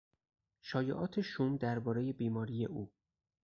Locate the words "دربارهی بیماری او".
1.57-2.91